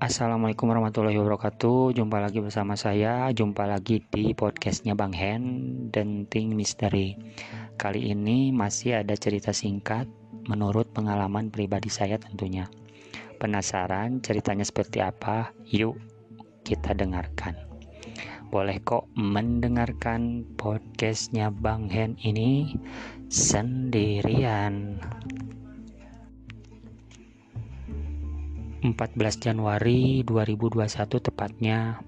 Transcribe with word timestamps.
Assalamualaikum 0.00 0.72
warahmatullahi 0.72 1.20
wabarakatuh. 1.20 1.92
Jumpa 1.92 2.24
lagi 2.24 2.40
bersama 2.40 2.72
saya. 2.72 3.28
Jumpa 3.36 3.68
lagi 3.68 4.00
di 4.08 4.32
podcastnya 4.32 4.96
Bang 4.96 5.12
Hen 5.12 5.44
Denting 5.92 6.56
Misteri. 6.56 7.20
Kali 7.76 8.08
ini 8.08 8.48
masih 8.48 9.04
ada 9.04 9.12
cerita 9.12 9.52
singkat 9.52 10.08
Menurut 10.48 10.88
pengalaman 10.96 11.52
pribadi 11.52 11.92
saya 11.92 12.16
tentunya. 12.16 12.64
Penasaran 13.36 14.24
ceritanya 14.24 14.64
seperti 14.64 15.04
apa? 15.04 15.52
Yuk 15.68 16.00
kita 16.64 16.96
dengarkan. 16.96 17.60
Boleh 18.48 18.80
kok 18.80 19.04
mendengarkan 19.12 20.48
podcastnya 20.56 21.52
Bang 21.52 21.92
Hen 21.92 22.16
ini 22.24 22.72
Sendirian 23.28 24.96
14 28.80 29.44
Januari 29.44 30.24
2021 30.24 31.20
tepatnya. 31.20 32.00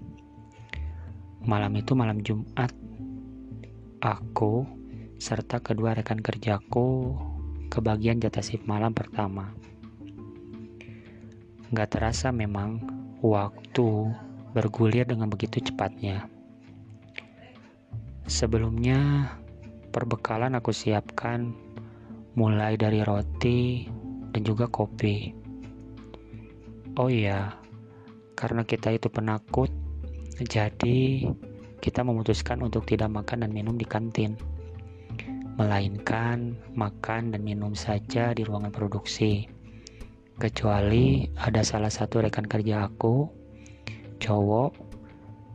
Malam 1.44 1.76
itu 1.76 1.92
malam 1.92 2.24
Jumat 2.24 2.72
aku 4.00 4.64
serta 5.20 5.60
kedua 5.60 5.92
rekan 5.92 6.16
kerjaku 6.24 7.12
kebagian 7.68 8.24
jatah 8.24 8.40
shift 8.40 8.64
malam 8.64 8.96
pertama. 8.96 9.52
Gak 11.76 11.92
terasa 11.92 12.32
memang 12.32 12.80
waktu 13.20 14.08
bergulir 14.56 15.04
dengan 15.04 15.28
begitu 15.28 15.60
cepatnya. 15.60 16.24
Sebelumnya 18.24 19.28
perbekalan 19.92 20.56
aku 20.56 20.72
siapkan 20.72 21.52
mulai 22.32 22.80
dari 22.80 23.04
roti 23.04 23.92
dan 24.32 24.40
juga 24.40 24.72
kopi 24.72 25.41
Oh 26.92 27.08
iya, 27.08 27.56
karena 28.36 28.68
kita 28.68 28.92
itu 28.92 29.08
penakut, 29.08 29.72
jadi 30.44 31.24
kita 31.80 32.04
memutuskan 32.04 32.60
untuk 32.60 32.84
tidak 32.84 33.08
makan 33.08 33.48
dan 33.48 33.50
minum 33.56 33.80
di 33.80 33.88
kantin, 33.88 34.36
melainkan 35.56 36.52
makan 36.76 37.32
dan 37.32 37.40
minum 37.40 37.72
saja 37.72 38.36
di 38.36 38.44
ruangan 38.44 38.68
produksi. 38.68 39.48
Kecuali 40.36 41.24
ada 41.40 41.64
salah 41.64 41.88
satu 41.88 42.20
rekan 42.20 42.44
kerja 42.44 42.84
aku, 42.84 43.24
cowok, 44.20 44.76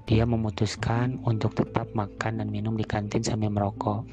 dia 0.10 0.26
memutuskan 0.26 1.22
untuk 1.22 1.54
tetap 1.54 1.86
makan 1.94 2.42
dan 2.42 2.50
minum 2.50 2.74
di 2.74 2.86
kantin 2.88 3.22
sambil 3.22 3.54
merokok. 3.54 4.10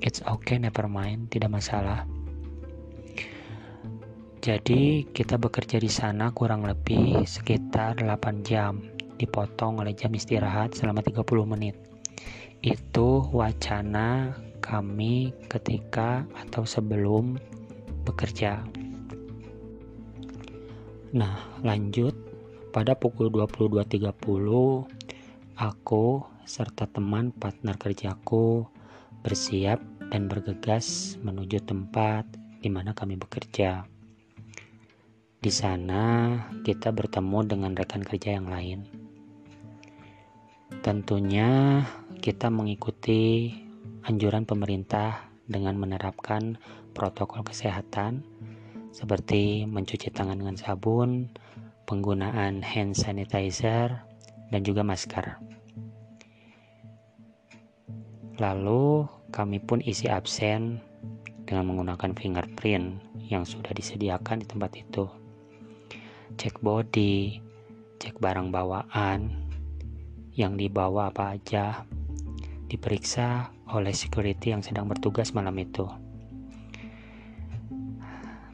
It's 0.00 0.24
okay, 0.24 0.56
never 0.56 0.88
mind, 0.88 1.28
tidak 1.28 1.52
masalah. 1.52 2.08
Jadi 4.42 5.06
kita 5.14 5.38
bekerja 5.38 5.78
di 5.78 5.86
sana 5.86 6.34
kurang 6.34 6.66
lebih 6.66 7.22
sekitar 7.22 7.94
8 8.02 8.42
jam, 8.42 8.82
dipotong 9.14 9.78
oleh 9.78 9.94
jam 9.94 10.10
istirahat 10.10 10.74
selama 10.74 10.98
30 10.98 11.46
menit. 11.46 11.78
Itu 12.58 13.22
wacana 13.30 14.34
kami 14.58 15.30
ketika 15.46 16.26
atau 16.34 16.66
sebelum 16.66 17.38
bekerja. 18.02 18.66
Nah, 21.14 21.38
lanjut 21.62 22.18
pada 22.74 22.98
pukul 22.98 23.30
22.30 23.30 24.10
aku 25.54 26.06
serta 26.42 26.90
teman 26.90 27.30
partner 27.30 27.78
kerjaku 27.78 28.66
bersiap 29.22 29.78
dan 30.10 30.26
bergegas 30.26 31.14
menuju 31.22 31.62
tempat 31.62 32.26
di 32.58 32.66
mana 32.66 32.90
kami 32.90 33.14
bekerja. 33.14 33.91
Di 35.42 35.50
sana 35.50 36.38
kita 36.62 36.94
bertemu 36.94 37.42
dengan 37.42 37.74
rekan 37.74 38.06
kerja 38.06 38.38
yang 38.38 38.46
lain. 38.46 38.86
Tentunya 40.86 41.82
kita 42.22 42.46
mengikuti 42.46 43.50
anjuran 44.06 44.46
pemerintah 44.46 45.34
dengan 45.50 45.74
menerapkan 45.82 46.62
protokol 46.94 47.42
kesehatan 47.42 48.22
seperti 48.94 49.66
mencuci 49.66 50.14
tangan 50.14 50.38
dengan 50.38 50.54
sabun, 50.54 51.34
penggunaan 51.90 52.62
hand 52.62 52.94
sanitizer, 52.94 53.98
dan 54.54 54.62
juga 54.62 54.86
masker. 54.86 55.42
Lalu 58.38 59.10
kami 59.34 59.58
pun 59.58 59.82
isi 59.82 60.06
absen 60.06 60.78
dengan 61.42 61.66
menggunakan 61.66 62.14
fingerprint 62.14 63.02
yang 63.26 63.42
sudah 63.42 63.74
disediakan 63.74 64.38
di 64.38 64.46
tempat 64.46 64.78
itu 64.78 65.21
cek 66.36 66.64
body, 66.64 67.40
cek 68.00 68.16
barang 68.18 68.48
bawaan, 68.48 69.32
yang 70.32 70.56
dibawa 70.56 71.12
apa 71.12 71.36
aja, 71.36 71.84
diperiksa 72.72 73.52
oleh 73.72 73.92
security 73.92 74.52
yang 74.52 74.64
sedang 74.64 74.88
bertugas 74.88 75.36
malam 75.36 75.56
itu. 75.60 75.84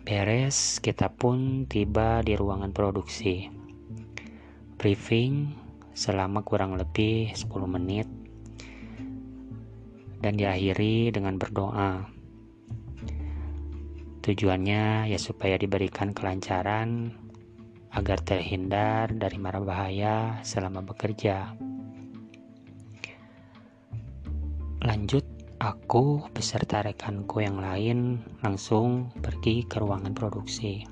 Beres, 0.03 0.81
kita 0.81 1.13
pun 1.13 1.69
tiba 1.69 2.25
di 2.25 2.33
ruangan 2.33 2.73
produksi. 2.73 3.53
Briefing 4.81 5.53
selama 5.93 6.41
kurang 6.47 6.81
lebih 6.81 7.35
10 7.37 7.45
menit 7.69 8.09
dan 10.25 10.35
diakhiri 10.35 11.13
dengan 11.13 11.37
berdoa. 11.37 12.09
Tujuannya 14.25 15.13
ya 15.13 15.19
supaya 15.21 15.61
diberikan 15.61 16.17
kelancaran 16.17 17.13
agar 17.93 18.21
terhindar 18.21 19.13
dari 19.17 19.41
mara 19.41 19.61
bahaya 19.63 20.37
selama 20.45 20.85
bekerja. 20.85 21.57
Lanjut, 24.85 25.25
aku 25.59 26.23
beserta 26.31 26.87
rekanku 26.87 27.43
yang 27.43 27.59
lain 27.59 28.23
langsung 28.47 29.11
pergi 29.19 29.67
ke 29.67 29.83
ruangan 29.83 30.15
produksi. 30.15 30.87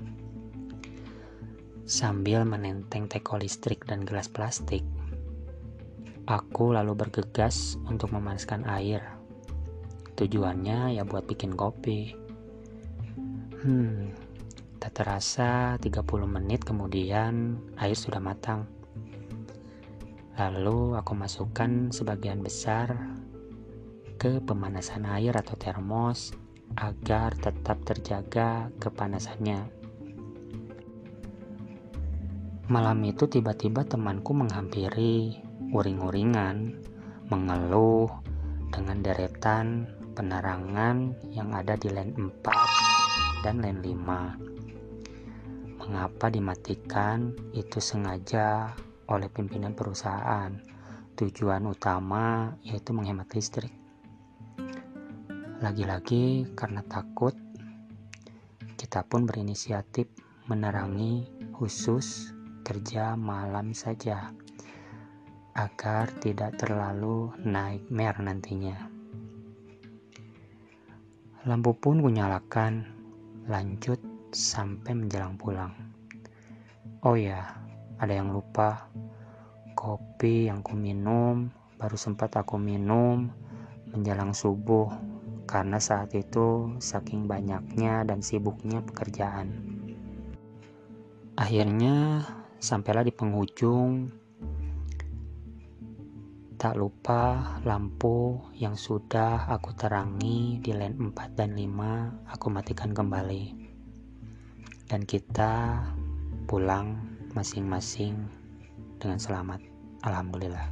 Sambil 1.87 2.43
menenteng 2.43 3.07
teko 3.07 3.39
listrik 3.39 3.87
dan 3.87 4.03
gelas 4.03 4.27
plastik, 4.27 4.83
aku 6.27 6.75
lalu 6.75 6.99
bergegas 6.99 7.79
untuk 7.87 8.11
memanaskan 8.11 8.67
air. 8.67 8.99
Tujuannya 10.19 10.99
ya 10.99 11.07
buat 11.07 11.23
bikin 11.31 11.55
kopi. 11.55 12.11
Hmm, 13.63 14.11
Tak 14.77 14.93
terasa 14.93 15.73
30 15.81 16.05
menit 16.29 16.61
kemudian 16.61 17.57
air 17.81 17.97
sudah 17.97 18.21
matang. 18.21 18.69
Lalu 20.37 20.93
aku 20.93 21.17
masukkan 21.17 21.89
sebagian 21.89 22.45
besar 22.45 22.93
ke 24.21 24.37
pemanasan 24.37 25.09
air 25.09 25.33
atau 25.33 25.57
termos 25.57 26.37
agar 26.77 27.33
tetap 27.33 27.81
terjaga 27.81 28.69
kepanasannya. 28.77 29.65
Malam 32.69 32.99
itu 33.01 33.25
tiba-tiba 33.25 33.81
temanku 33.81 34.37
menghampiri, 34.37 35.41
uring-uringan, 35.73 36.77
mengeluh 37.33 38.13
dengan 38.69 39.01
deretan 39.01 39.89
penerangan 40.13 41.17
yang 41.33 41.49
ada 41.55 41.73
di 41.73 41.89
line 41.89 42.13
4 42.13 43.41
dan 43.41 43.63
line 43.63 43.81
5 43.81 44.46
mengapa 45.87 46.27
dimatikan 46.27 47.31
itu 47.55 47.79
sengaja 47.79 48.75
oleh 49.07 49.31
pimpinan 49.31 49.71
perusahaan. 49.71 50.51
Tujuan 51.17 51.65
utama 51.65 52.53
yaitu 52.61 52.93
menghemat 52.93 53.31
listrik. 53.33 53.71
Lagi-lagi 55.63 56.53
karena 56.53 56.85
takut, 56.85 57.33
kita 58.77 59.01
pun 59.01 59.25
berinisiatif 59.25 60.05
menerangi 60.45 61.25
khusus 61.57 62.29
kerja 62.61 63.17
malam 63.17 63.73
saja 63.73 64.29
agar 65.57 66.13
tidak 66.21 66.53
terlalu 66.61 67.33
mer 67.89 68.13
nantinya. 68.21 68.77
Lampu 71.49 71.73
pun 71.73 72.03
kunyalakan, 72.03 72.85
lanjut 73.49 73.97
sampai 74.35 74.93
menjelang 74.93 75.39
pulang. 75.39 75.86
Oh 77.07 77.15
ya, 77.15 77.39
ada 78.03 78.11
yang 78.19 78.35
lupa. 78.35 78.91
Kopi 79.71 80.51
yang 80.51 80.59
ku 80.59 80.75
minum 80.75 81.47
baru 81.79 81.95
sempat 81.95 82.35
aku 82.35 82.59
minum 82.59 83.31
menjelang 83.95 84.35
subuh 84.35 84.91
karena 85.47 85.79
saat 85.79 86.11
itu 86.19 86.75
saking 86.83 87.23
banyaknya 87.23 88.03
dan 88.03 88.19
sibuknya 88.19 88.83
pekerjaan. 88.83 89.55
Akhirnya 91.39 92.27
sampailah 92.59 93.07
di 93.07 93.15
penghujung 93.15 94.11
Tak 96.59 96.75
lupa 96.75 97.55
lampu 97.63 98.35
yang 98.59 98.75
sudah 98.75 99.47
aku 99.47 99.71
terangi 99.79 100.59
di 100.59 100.75
line 100.75 101.15
4 101.15 101.39
dan 101.39 101.55
5 101.55 102.35
aku 102.35 102.45
matikan 102.51 102.91
kembali 102.91 103.45
dan 104.89 105.05
kita 105.05 105.85
pulang 106.47 106.95
masing-masing 107.35 108.15
dengan 108.95 109.19
selamat. 109.19 109.59
Alhamdulillah. 110.07 110.71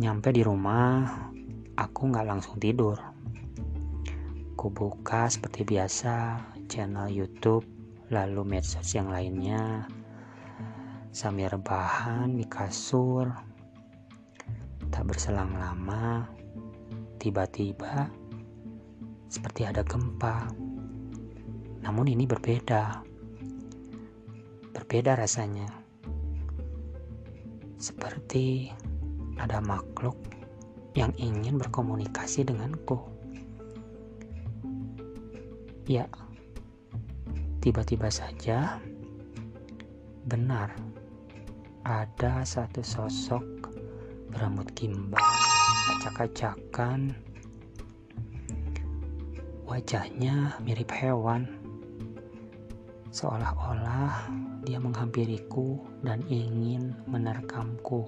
Nyampe 0.00 0.32
di 0.32 0.40
rumah, 0.40 1.28
aku 1.76 2.08
nggak 2.08 2.24
langsung 2.24 2.56
tidur. 2.56 2.96
Ku 4.56 4.72
buka 4.72 5.28
seperti 5.28 5.68
biasa 5.68 6.40
channel 6.72 7.12
YouTube, 7.12 7.68
lalu 8.08 8.56
medsos 8.56 8.88
yang 8.96 9.12
lainnya, 9.12 9.84
sambil 11.12 11.52
rebahan 11.52 12.40
di 12.40 12.48
kasur. 12.48 13.28
Tak 14.88 15.04
berselang 15.04 15.52
lama, 15.60 16.24
tiba-tiba 17.20 18.08
seperti 19.28 19.68
ada 19.68 19.84
gempa. 19.84 20.48
Namun 21.84 22.08
ini 22.08 22.24
berbeda. 22.24 23.09
Berbeda 24.80 25.12
rasanya. 25.12 25.68
Seperti 27.76 28.72
ada 29.36 29.60
makhluk 29.60 30.16
yang 30.96 31.12
ingin 31.20 31.60
berkomunikasi 31.60 32.48
denganku. 32.48 32.96
Ya, 35.84 36.08
tiba-tiba 37.60 38.08
saja 38.08 38.80
benar 40.24 40.72
ada 41.84 42.40
satu 42.40 42.80
sosok 42.80 43.44
berambut 44.32 44.72
gimbal, 44.72 45.20
acak-acakan, 45.92 47.12
wajahnya 49.68 50.56
mirip 50.64 50.88
hewan, 50.88 51.59
seolah-olah 53.10 54.30
dia 54.62 54.78
menghampiriku 54.78 55.82
dan 56.06 56.22
ingin 56.30 56.94
menerkamku. 57.10 58.06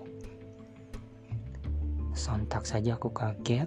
Sontak 2.15 2.63
saja 2.63 2.95
aku 2.95 3.11
kaget 3.11 3.67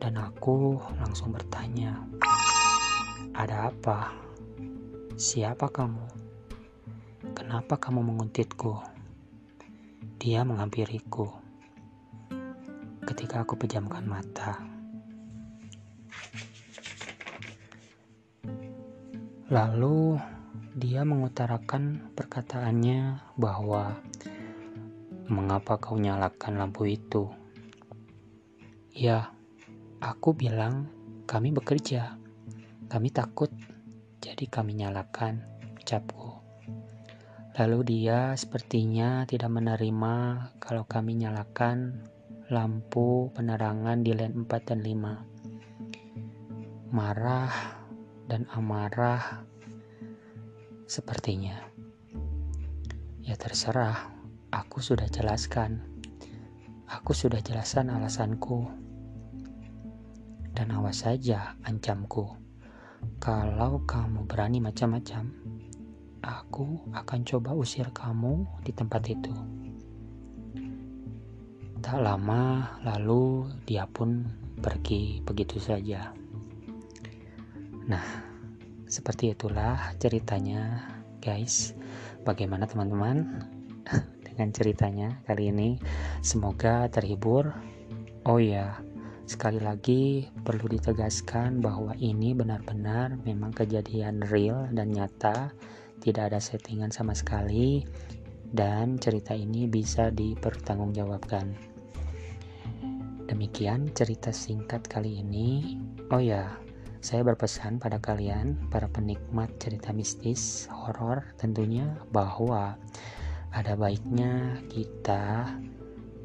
dan 0.00 0.16
aku 0.16 0.80
langsung 0.96 1.36
bertanya, 1.36 2.00
"Ada 3.36 3.68
apa? 3.68 4.16
Siapa 5.20 5.68
kamu? 5.68 6.04
Kenapa 7.36 7.76
kamu 7.76 8.00
menguntitku?" 8.00 8.80
Dia 10.16 10.42
menghampiriku. 10.48 11.28
Ketika 13.06 13.46
aku 13.46 13.54
pejamkan 13.54 14.02
mata, 14.02 14.65
Lalu 19.46 20.18
dia 20.74 21.06
mengutarakan 21.06 22.10
perkataannya 22.18 23.30
bahwa 23.38 23.94
mengapa 25.30 25.78
kau 25.78 25.94
nyalakan 25.94 26.58
lampu 26.58 26.90
itu? 26.90 27.30
Ya, 28.90 29.30
aku 30.02 30.34
bilang 30.34 30.90
kami 31.30 31.54
bekerja. 31.54 32.18
Kami 32.90 33.14
takut, 33.14 33.54
jadi 34.18 34.50
kami 34.50 34.82
nyalakan, 34.82 35.46
ucapku. 35.78 36.42
Lalu 37.54 37.78
dia 37.86 38.34
sepertinya 38.34 39.30
tidak 39.30 39.54
menerima 39.54 40.14
kalau 40.58 40.82
kami 40.90 41.22
nyalakan 41.22 42.02
lampu 42.50 43.30
penerangan 43.30 44.02
di 44.02 44.10
lane 44.10 44.42
4 44.42 44.68
dan 44.74 44.82
5. 44.82 46.90
Marah 46.90 47.85
dan 48.26 48.46
amarah 48.50 49.46
sepertinya. 50.86 51.58
Ya 53.22 53.34
terserah, 53.34 54.14
aku 54.54 54.78
sudah 54.78 55.06
jelaskan. 55.10 55.82
Aku 56.86 57.10
sudah 57.10 57.42
jelaskan 57.42 57.90
alasanku. 57.90 58.70
Dan 60.54 60.70
awas 60.70 61.02
saja 61.02 61.58
ancamku. 61.66 62.30
Kalau 63.18 63.82
kamu 63.82 64.26
berani 64.30 64.62
macam-macam, 64.62 65.30
aku 66.22 66.86
akan 66.94 67.20
coba 67.26 67.50
usir 67.54 67.90
kamu 67.90 68.46
di 68.62 68.72
tempat 68.74 69.02
itu. 69.10 69.34
Tak 71.82 72.02
lama 72.02 72.74
lalu 72.82 73.46
dia 73.62 73.86
pun 73.86 74.26
pergi 74.58 75.22
begitu 75.22 75.62
saja. 75.62 76.10
Nah, 77.86 78.02
seperti 78.90 79.30
itulah 79.30 79.94
ceritanya, 80.02 80.90
guys. 81.22 81.70
Bagaimana 82.26 82.66
teman-teman 82.66 83.46
dengan 84.26 84.50
ceritanya 84.50 85.22
kali 85.22 85.54
ini? 85.54 85.78
Semoga 86.18 86.90
terhibur. 86.90 87.54
Oh 88.26 88.42
ya, 88.42 88.82
sekali 89.30 89.62
lagi 89.62 90.26
perlu 90.42 90.66
ditegaskan 90.66 91.62
bahwa 91.62 91.94
ini 92.02 92.34
benar-benar 92.34 93.22
memang 93.22 93.54
kejadian 93.54 94.18
real 94.34 94.66
dan 94.74 94.90
nyata, 94.90 95.54
tidak 96.02 96.34
ada 96.34 96.42
settingan 96.42 96.90
sama 96.90 97.14
sekali 97.14 97.86
dan 98.50 98.98
cerita 98.98 99.30
ini 99.30 99.70
bisa 99.70 100.10
dipertanggungjawabkan. 100.10 101.54
Demikian 103.30 103.94
cerita 103.94 104.34
singkat 104.34 104.90
kali 104.90 105.22
ini. 105.22 105.78
Oh 106.10 106.22
ya, 106.22 106.65
saya 107.06 107.22
berpesan 107.22 107.78
pada 107.78 108.02
kalian, 108.02 108.58
para 108.66 108.90
penikmat 108.90 109.46
cerita 109.62 109.94
mistis, 109.94 110.66
horor 110.74 111.22
tentunya, 111.38 111.86
bahwa 112.10 112.74
ada 113.54 113.78
baiknya 113.78 114.58
kita 114.66 115.54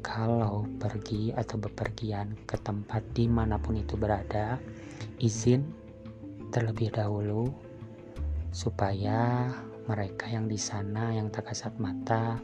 kalau 0.02 0.66
pergi 0.82 1.30
atau 1.38 1.62
bepergian 1.62 2.34
ke 2.50 2.58
tempat 2.66 2.98
di 3.14 3.30
mana 3.30 3.62
pun 3.62 3.78
itu 3.78 3.94
berada, 3.94 4.58
izin 5.22 5.62
terlebih 6.50 6.90
dahulu 6.90 7.46
supaya 8.50 9.54
mereka 9.86 10.26
yang 10.34 10.50
di 10.50 10.58
sana 10.58 11.14
yang 11.14 11.30
tak 11.30 11.54
kasat 11.54 11.78
mata 11.78 12.42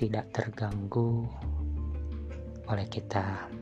tidak 0.00 0.32
terganggu 0.32 1.28
oleh 2.72 2.88
kita. 2.88 3.52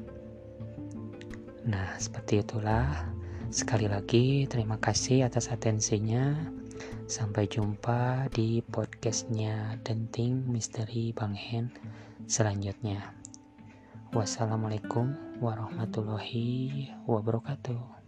Nah, 1.66 1.98
seperti 1.98 2.46
itulah 2.46 3.13
Sekali 3.54 3.86
lagi 3.86 4.50
terima 4.50 4.74
kasih 4.82 5.30
atas 5.30 5.46
atensinya. 5.46 6.34
Sampai 7.06 7.46
jumpa 7.46 8.26
di 8.34 8.58
podcastnya 8.66 9.78
Denting 9.86 10.50
Misteri 10.50 11.14
Bang 11.14 11.38
Hen 11.38 11.70
selanjutnya. 12.26 13.14
Wassalamualaikum 14.10 15.38
warahmatullahi 15.38 16.90
wabarakatuh. 17.06 18.03